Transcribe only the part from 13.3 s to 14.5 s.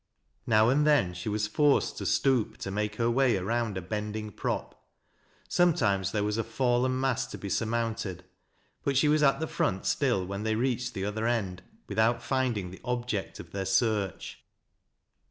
of their search.